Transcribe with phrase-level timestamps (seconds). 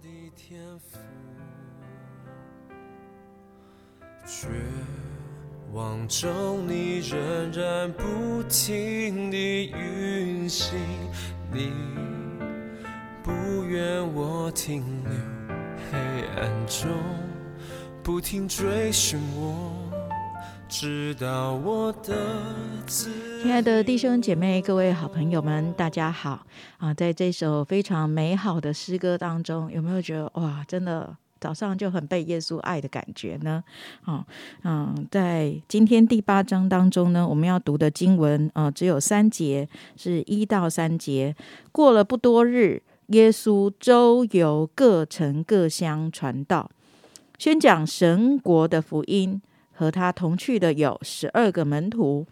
[0.00, 0.98] 的天赋，
[4.26, 4.48] 绝
[5.72, 10.78] 望中你仍然不停地运行，
[11.52, 11.72] 你
[13.22, 13.32] 不
[13.64, 15.12] 愿我停留
[15.90, 15.98] 黑
[16.36, 16.90] 暗中，
[18.02, 19.79] 不停追寻我，
[20.70, 22.14] 直到我的
[22.86, 26.46] 亲爱的弟兄姐妹、各位好朋友们，大家好
[26.78, 26.94] 啊！
[26.94, 33.64] 在这首非常美好的诗歌当中，有没有觉得哇，真的早上就很被耶稣爱的感觉呢？
[34.04, 34.24] 啊，
[34.62, 41.34] 嗯，在今天第八章当中呢，我们要读的经文啊，只有三节，是一到三节。
[41.72, 46.70] 过了不多日，耶稣周游各城各乡传道，
[47.38, 49.42] 宣讲神国的福音。
[49.80, 52.26] 和他同去的有十二个门徒。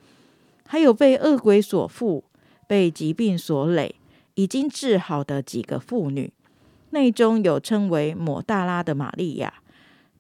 [0.66, 2.24] 还有被恶鬼所附、
[2.66, 3.94] 被疾病所累、
[4.34, 6.30] 已经治好的几个妇女，
[6.90, 9.62] 内中有称为抹大拉的玛利亚，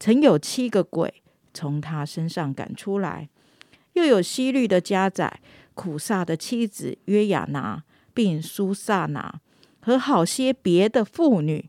[0.00, 3.28] 曾有七个鬼从她身上赶出来；
[3.92, 5.40] 又有西律的家宰、
[5.74, 9.42] 苦萨的妻子约雅拿，并苏萨拿
[9.80, 11.68] 和好些别的妇女，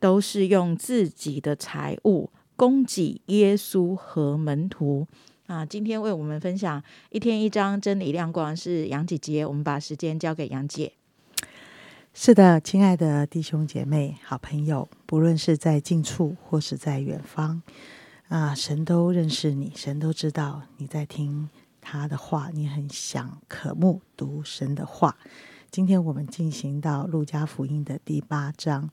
[0.00, 5.06] 都是用自己的财物供给耶稣和门徒。
[5.46, 10.92] 啊，今天为我们分享一天一章真理亮光是杨姐姐，我们把时间交给杨姐。
[12.12, 17.62] 是的，亲爱的弟兄姐妹、好朋友，不论是在近处或是在远方，
[18.28, 21.48] 啊，神都认识你，神都知道你在听
[21.80, 25.16] 他的话，你很想渴慕读神的话。
[25.70, 28.88] 今天我们进行到路加福音的第八章，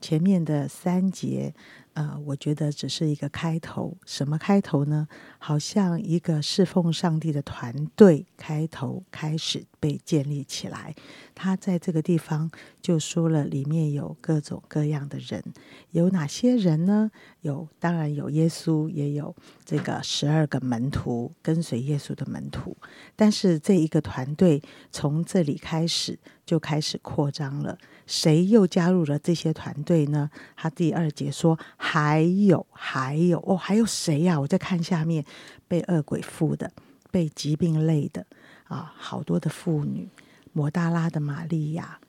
[0.00, 1.54] 前面的三节。
[1.94, 3.96] 呃，我觉得只是一个开头。
[4.06, 5.08] 什么开头呢？
[5.36, 10.94] 好像一个侍奉上帝的团队开头开始被建立起来。
[11.34, 12.48] 他在这个地方
[12.80, 15.42] 就说了，里面有各种各样的人，
[15.90, 17.10] 有哪些人呢？
[17.40, 22.76] 有，当然有耶稣，也有这个十二个门徒跟随耶稣的门徒。
[23.16, 26.16] 但是这一个团队从这里开始
[26.46, 27.76] 就开始扩张了。
[28.08, 30.28] 谁又加入了这些团队呢？
[30.56, 31.56] 他第二节说。
[31.76, 34.40] 还有，还有哦，还有谁呀？
[34.40, 35.24] 我在看下面，
[35.68, 36.72] 被恶鬼附的，
[37.10, 38.26] 被疾病累的
[38.64, 40.08] 啊，好多的妇女，
[40.52, 42.00] 摩大拉的玛利亚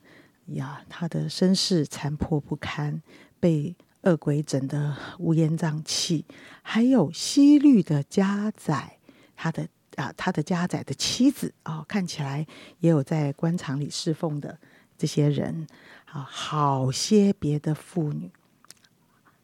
[0.47, 3.01] 呀，她的身世残破不堪，
[3.39, 6.25] 被恶鬼整得乌烟瘴气。
[6.61, 8.97] 还有西律的家宰，
[9.35, 12.45] 他的啊，他的家宰的妻子啊，看起来
[12.79, 14.57] 也有在官场里侍奉的
[14.99, 15.65] 这些人
[16.11, 18.29] 啊，好些别的妇女。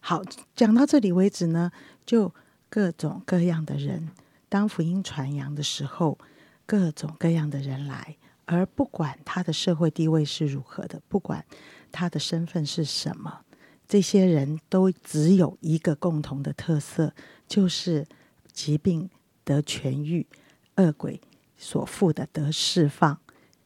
[0.01, 0.21] 好，
[0.53, 1.71] 讲到这里为止呢，
[2.05, 2.33] 就
[2.69, 4.09] 各种各样的人，
[4.49, 6.19] 当福音传扬的时候，
[6.66, 11.45] 各种各样的人来，而不管他的社会地位是如何的，不管
[11.89, 13.45] 他的身份是什么，
[13.87, 17.13] 这些人都只有一个共同的特色，
[17.47, 18.05] 就是
[18.51, 19.09] 疾病
[19.45, 20.27] 得痊愈，
[20.75, 21.22] 恶鬼
[21.57, 23.17] 所负的得释放。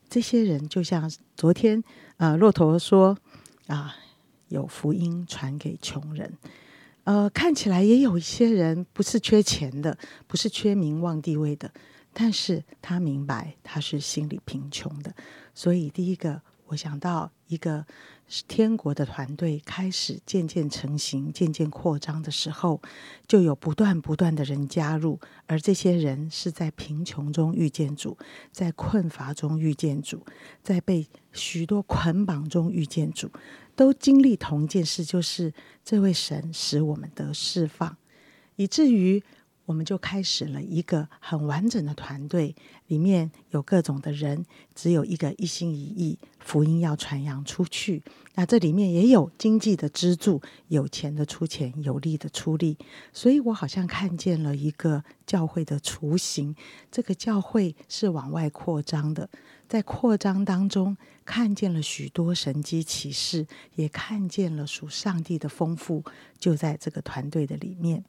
[0.10, 1.84] 这些人就像昨天
[2.18, 3.18] 啊，骆驼说
[3.68, 3.96] 啊。
[4.50, 6.36] 有福音传给穷人，
[7.04, 11.72] 呃，看起来也有一些人不是缺钱的，不是缺名望地位的，
[12.14, 15.14] 但是他明白他是心里贫穷的，
[15.54, 17.86] 所以第一个我想到一个。
[18.48, 22.80] 天国的团队开始渐渐成型、渐渐扩张的时候，
[23.28, 28.18] 就有不断不断的人加入，而这些人是在贫穷中遇见主，
[28.52, 30.24] 在困乏中遇见主，
[30.62, 33.32] 在被许多捆绑中遇见主，
[33.76, 35.52] 都经历同一件事，就是
[35.84, 37.98] 这位神使我们得释放，
[38.56, 39.24] 以至于。
[39.70, 42.56] 我们就开始了一个很完整的团队，
[42.88, 44.44] 里面有各种的人，
[44.74, 48.02] 只有一个一心一意，福音要传扬出去。
[48.34, 52.76] 那这里面也有经济的支柱，有钱的出钱，有力的出力。
[53.14, 56.56] 所以我好像看见了一个教会的雏形。
[56.92, 59.30] 这个教会是往外扩张的，
[59.68, 63.46] 在扩张当中看见了许多神机启示，
[63.76, 66.04] 也看见了属上帝的丰富，
[66.40, 68.04] 就在这个团队的里面。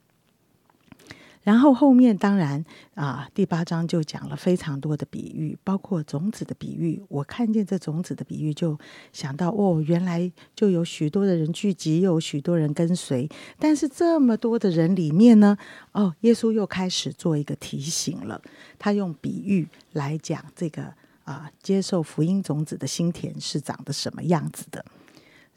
[1.42, 2.62] 然后后面当然
[2.94, 7.02] 啊，第八章就讲了非常多的比喻，包括种子的比喻。
[7.08, 8.78] 我看见这种子的比喻，就
[9.10, 13.26] 想到哦，原来就有许多的人聚集，有许多人跟随。
[13.58, 15.56] 但是这么多的人里面呢，
[15.92, 18.40] 哦，耶稣又开始做一个提醒了。
[18.78, 20.92] 他用比喻来讲这个
[21.24, 24.84] 啊，接受福音种子的心田是长得什么样子的。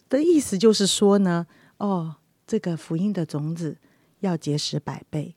[0.08, 1.46] 的意思就是说呢，
[1.78, 2.16] 哦，
[2.48, 3.76] 这个福音的种子
[4.22, 5.36] 要结实百倍。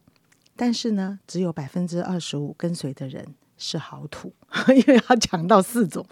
[0.57, 4.33] 但是呢，只有百分之二十五跟随的人是好土，
[4.75, 6.05] 因为他讲到四种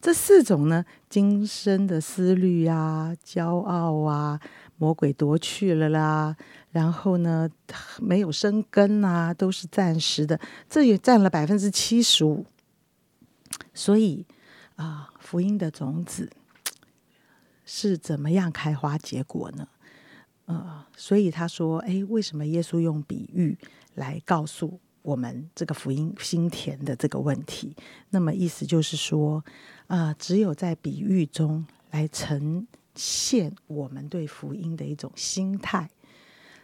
[0.00, 4.40] 这四种呢，今生的思虑啊、骄傲啊，
[4.76, 6.36] 魔鬼夺去了啦，
[6.70, 7.48] 然后呢，
[8.00, 10.38] 没有生根啊，都是暂时的，
[10.68, 12.44] 这也占了百分之七十五。
[13.72, 14.26] 所以
[14.76, 16.30] 啊，福音的种子
[17.64, 19.68] 是怎么样开花结果呢？
[20.46, 23.58] 呃，所以他说：“哎，为什么耶稣用比喻
[23.94, 27.74] 来告诉我们这个福音心田的这个问题？
[28.10, 29.44] 那么意思就是说，
[29.88, 32.64] 啊，只有在比喻中来呈
[32.94, 35.90] 现我们对福音的一种心态，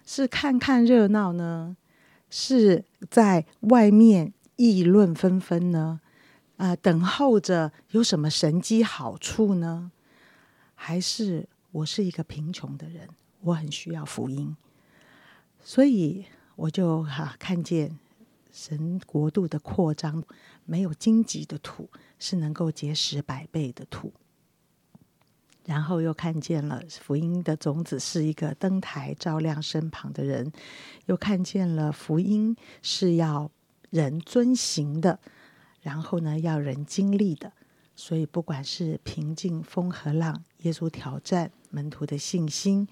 [0.06, 1.76] 是看看热闹呢，
[2.30, 6.00] 是在外面议论纷纷呢，
[6.56, 9.90] 啊，等候着有什么神机好处呢？
[10.76, 13.08] 还是我是一个贫穷的人？”
[13.42, 14.56] 我很需要福音，
[15.62, 16.24] 所以
[16.56, 17.98] 我就哈看见
[18.52, 20.22] 神国度的扩张，
[20.64, 24.12] 没有荆棘的土是能够结实百倍的土。
[25.64, 30.52] 然后又看见了福音的种子是一个灯台照亮身旁的人，
[31.06, 33.48] 又看见了福音是要
[33.90, 35.20] 人遵行的，
[35.80, 37.52] 然后呢要人经历的。
[37.94, 42.88] 所以不管是平静风和浪，耶稣挑战门徒的信心。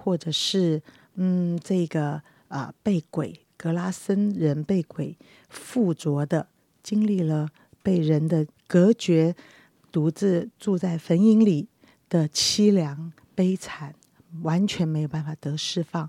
[0.00, 0.80] 或者是
[1.16, 5.18] 嗯，这个啊，被鬼格拉森人被鬼
[5.48, 6.48] 附着的，
[6.84, 7.48] 经历了
[7.82, 9.34] 被人的隔绝，
[9.90, 11.68] 独自住在坟茔里
[12.08, 13.92] 的凄凉悲惨，
[14.42, 16.08] 完全没有办法得释放。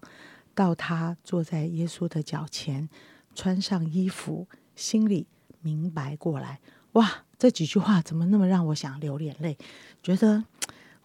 [0.53, 2.87] 到他坐在耶稣的脚前，
[3.33, 5.25] 穿上衣服，心里
[5.61, 6.59] 明白过来。
[6.93, 9.57] 哇，这几句话怎么那么让我想流眼泪？
[10.03, 10.43] 觉得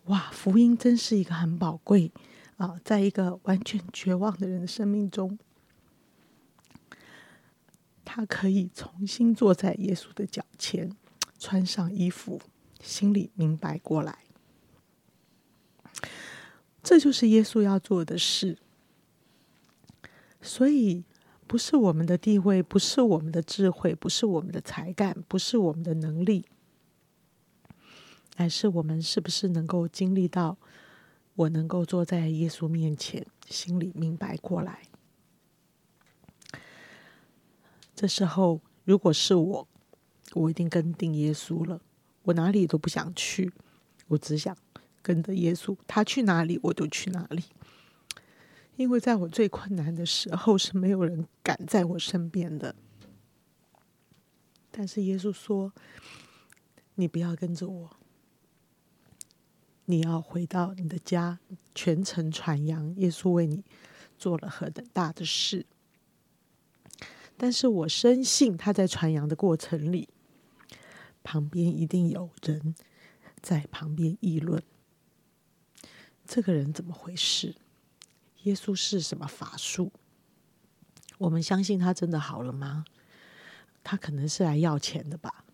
[0.06, 2.12] 哇，福音真是一个很宝贵。
[2.56, 5.36] 啊，在一个完全绝望的人的生命中，
[8.04, 10.94] 他可以重新坐在耶稣的脚前，
[11.36, 12.40] 穿上衣服，
[12.81, 14.19] 心里明白过来。
[16.81, 18.56] 这就是耶稣要做的事。
[20.40, 21.02] 所以，
[21.46, 26.46] 不是我们的地位，不是我们的智慧，不是我们的才干，不是我们的能力，
[28.37, 30.56] 而是我们是不是能够经历到。
[31.37, 34.82] 我能够坐在耶稣面前，心里明白过来。
[37.96, 39.69] 这时候，如果是我，
[40.35, 41.81] 我一定跟定耶稣了。
[42.23, 43.52] 我哪里都不想去，
[44.06, 44.56] 我只想
[45.02, 45.76] 跟着耶稣。
[45.88, 47.43] 他去哪里，我就去哪里。
[48.76, 52.74] 因为在我最困难的时候，是没有人敢在我身边的。
[54.70, 55.72] 但是耶稣说
[56.96, 57.90] ：“你不要跟着我。”
[59.86, 61.38] 你要回到你的家，
[61.74, 63.62] 全程传扬耶稣为你
[64.16, 65.66] 做了何等大的事。
[67.36, 70.08] 但是我深信他在传扬的过程里，
[71.22, 72.74] 旁边一定有人
[73.42, 74.62] 在旁边议论：
[76.24, 77.54] 这个人怎么回事？
[78.44, 79.93] 耶稣是什么法术？
[81.19, 82.87] 我们相信他真的好了吗？
[83.82, 85.44] 他可能是来要钱的吧？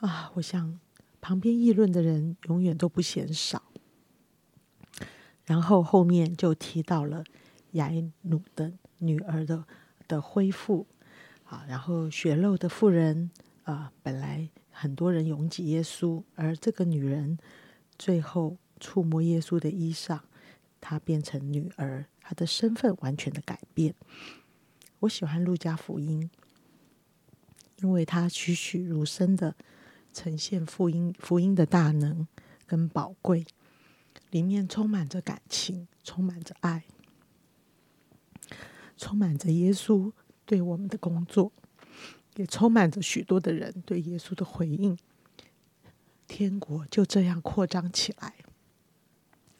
[0.00, 0.78] 啊，我想。
[1.22, 3.62] 旁边议论的人永远都不嫌少，
[5.44, 7.22] 然后后面就提到了
[7.72, 7.90] 雅
[8.22, 9.66] 努的女儿的
[10.08, 10.86] 的恢复
[11.44, 13.30] 啊，然后血肉的妇人
[13.64, 17.36] 啊，本来很多人拥挤耶稣，而这个女人
[17.98, 20.20] 最后触摸耶稣的衣裳，
[20.80, 23.94] 她变成女儿，她的身份完全的改变。
[25.00, 26.30] 我喜欢路加福音，
[27.76, 29.54] 因为它栩栩如生的。
[30.12, 32.26] 呈现福音福音的大能
[32.66, 33.46] 跟宝贵，
[34.32, 36.82] 里面充满着感情，充满着爱，
[38.96, 40.10] 充满着耶稣
[40.44, 41.52] 对我们的工作，
[42.34, 44.98] 也充满着许多的人对耶稣的回应。
[46.26, 48.34] 天国就这样扩张起来，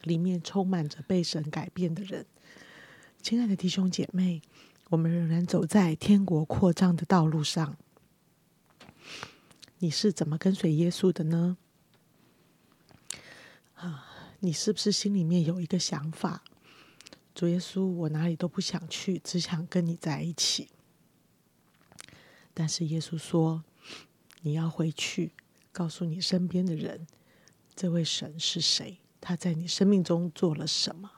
[0.02, 2.26] 里面充满着被神改变的人。
[3.22, 4.42] 亲爱的弟兄姐妹，
[4.88, 7.76] 我们仍然走在天国扩张的道路上。
[9.78, 11.56] 你是怎么跟随耶稣的呢？
[13.74, 16.44] 啊，你是不是心里面有一个想法？
[17.34, 20.68] 主耶稣，我哪里都不想去，只想跟你在一起。
[22.52, 23.64] 但是耶稣说，
[24.42, 25.32] 你要回去，
[25.72, 27.06] 告诉你身边的人，
[27.74, 28.98] 这位神是谁？
[29.20, 31.10] 他在你生命中做了什么？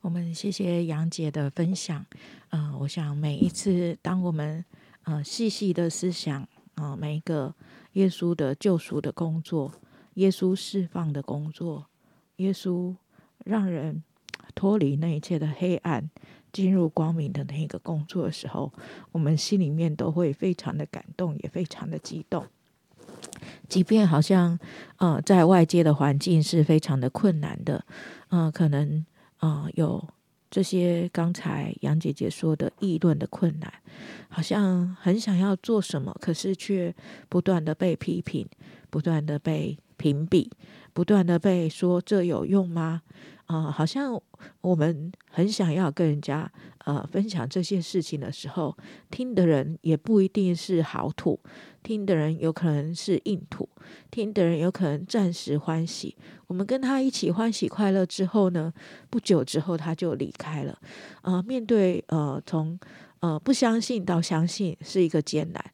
[0.00, 2.06] 我们谢谢杨姐的分享。
[2.50, 4.64] 嗯，我想每一次当我们
[5.02, 6.48] 呃细细的思想。
[6.76, 7.54] 啊，每一个
[7.92, 9.70] 耶稣的救赎的工作，
[10.14, 11.84] 耶稣释放的工作，
[12.36, 12.96] 耶稣
[13.44, 14.02] 让人
[14.54, 16.10] 脱离那一切的黑暗，
[16.50, 18.72] 进入光明的那个工作的时候，
[19.12, 22.46] 我们心里面都会非常的感动，也非常的激动。
[23.70, 24.58] 即便好像
[24.96, 27.82] 呃在外界的环境是非常的困难的，
[28.30, 29.06] 嗯，可能
[29.38, 30.06] 啊有
[30.50, 33.72] 这些刚才杨姐姐说的议论的困难，
[34.28, 36.92] 好像很想要做什么，可是却
[37.28, 38.44] 不断的被批评，
[38.90, 40.50] 不断的被屏蔽，
[40.92, 43.02] 不断的被说这有用吗？
[43.46, 44.20] 啊，好像
[44.60, 46.50] 我们很想要跟人家
[46.84, 48.76] 呃分享这些事情的时候，
[49.10, 51.40] 听的人也不一定是好土，
[51.82, 53.68] 听的人有可能是硬土，
[54.08, 56.16] 听的人有可能暂时欢喜。
[56.46, 58.72] 我们跟他一起欢喜快乐之后呢，
[59.10, 60.78] 不久之后他就离开了。
[61.22, 62.78] 呃，面对呃从
[63.18, 65.64] 呃不相信到相信是一个艰难。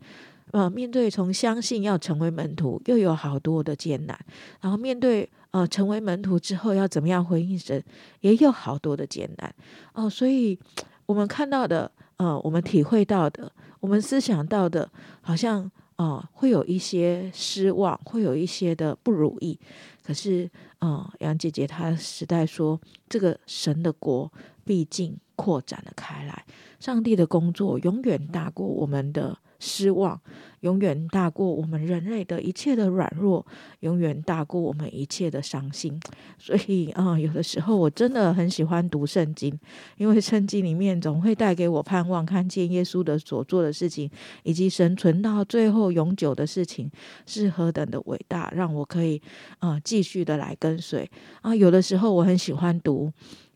[0.53, 4.17] 呃，面对从相信要成为门徒，又有好多的艰难；
[4.61, 7.83] 然后面对呃成为门徒之后要怎么样回应神，
[8.21, 9.53] 也有好多的艰难。
[9.93, 10.57] 哦，所以
[11.05, 13.51] 我们看到的，呃，我们体会到的，
[13.81, 14.89] 我们思想到的，
[15.21, 19.59] 好像呃会有一些失望，会有一些的不如意。
[20.05, 20.49] 可是，
[20.79, 24.33] 呃，杨姐姐她实在说，这个神的国
[24.65, 26.45] 毕竟扩展了开来，
[26.79, 29.37] 上帝的工作永远大过我们的。
[29.59, 30.21] 失望
[30.61, 33.45] 永远大过我们人类的一切的软弱，
[33.81, 36.01] 永远大过我们一切的伤心。
[36.39, 39.57] 所以啊，有的时候我真的很喜欢读圣经，
[39.97, 44.11] 因为圣经里面总会带给我盼望，看见耶稣的所做的事情，
[44.43, 46.91] 以及神存到最后永久的事情
[47.27, 49.21] 是何等的伟大，让我可以
[49.59, 51.09] 啊继续的来跟随
[51.43, 51.55] 啊。
[51.55, 53.13] 有的时候我很喜欢读。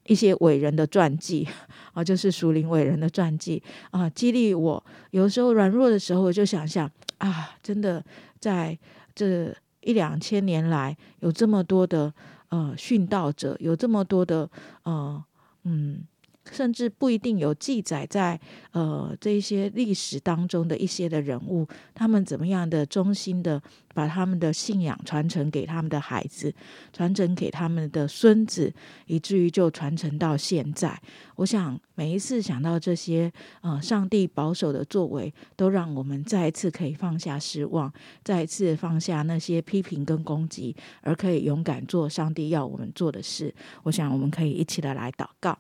[0.07, 1.47] 一些伟人的传记
[1.92, 4.85] 啊，就是属灵伟人的传记啊，激励我。
[5.11, 8.04] 有时候软弱的时候，我就想想啊，真的
[8.38, 8.78] 在
[9.14, 12.12] 这一两千年来，有这么多的
[12.49, 14.50] 呃殉道者，有这么多的
[14.85, 15.25] 呃
[15.64, 16.04] 嗯。
[16.50, 18.38] 甚至不一定有记载在
[18.73, 23.62] 呃这些历史当中的一些的人物，他们怎么样的忠心的
[23.95, 26.54] 把他们的信仰传承给他们的孩子，
[26.92, 28.73] 传承给他们的孙子，
[29.07, 31.00] 以至于就传承到现在。
[31.37, 37.92] 我想每一次想到这些，呃，上帝保守的作为，都让我们再一次可以放下失望，
[38.23, 43.54] 再一次放下那些批评跟攻击，而可以勇敢做上帝要我们做的事。
[43.85, 45.59] 我想我们可以一起的来祷告。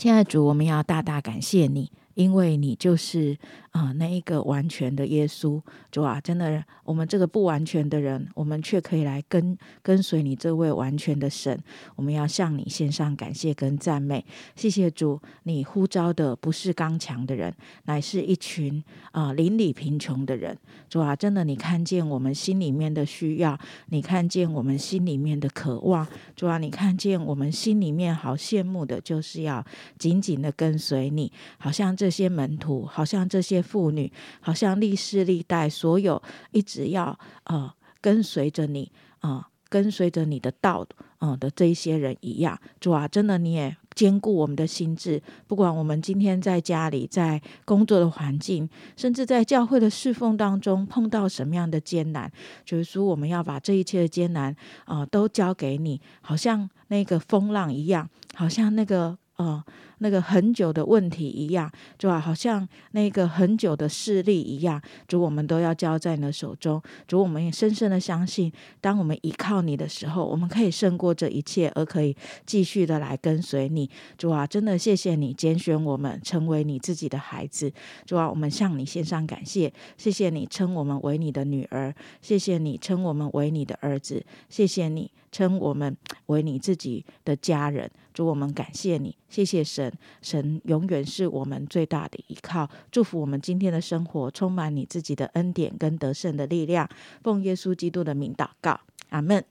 [0.00, 1.92] 亲爱的主，我们要大大感谢你。
[2.20, 3.34] 因为你就是
[3.70, 11.58] 啊，那一个完全的耶稣主啊，真的，我们这个不完全的人，我们却可以来跟跟随你这位完全的神。
[11.94, 14.22] 我们要向你献上感谢跟赞美，
[14.56, 20.58] 谢谢主，你呼召的不是刚强的人，乃是一群啊邻里贫穷的人。
[20.88, 26.06] 主啊，真的，你看见我们心里面的需要，你看见我们心里面的渴望。
[26.34, 29.64] 主啊，你看见我们心里面好羡慕的，就是要
[29.96, 31.96] 紧紧的跟随你，好像。
[32.00, 38.90] 这这些门徒好像这些妇女，好像历世历代所有一直要呃跟随着你
[39.20, 40.84] 啊，跟随着你的道
[41.20, 52.28] 嗯的这一些人一样，主啊，真的你也兼顾我们的心智，不管我们今天在家里，在工作的环境，甚至在教会的侍奉当中碰到什么样的艰难，
[52.64, 59.64] 就是说我们要把这一切的艰难啊都交给你，好像那个风浪一样，好像那个呃。
[60.02, 66.80] 那个很久的问题一样，主啊好像那个很久的势力一样，主我们都要交在你的手中。
[67.06, 72.16] 主，我们也深深的相信，当我们依靠你的时候，我们可以胜过这一切，而可以
[72.46, 73.90] 继续的来跟随你。
[74.16, 77.70] 主啊，真的谢谢你拣选我们成为你自己的孩子。
[78.06, 85.94] 主啊，我们向你献上感谢，谢谢你称我们为你的女儿，谢谢你称我们为你的儿子，谢谢你称我们
[86.28, 87.90] 为你自己的家人。
[88.12, 92.68] 主，我们感谢你，谢谢神，神永远是我们最大的依靠。
[92.90, 96.88] 祝福我们今天的生活充满你自己的恩典跟得胜的力量。
[97.22, 99.44] 奉耶稣基督的名祷告，阿门。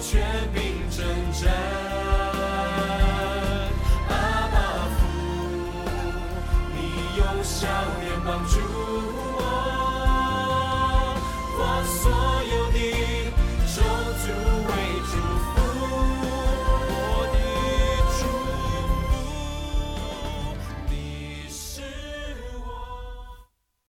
[0.00, 0.18] 笑
[0.54, 1.89] 脸帮助。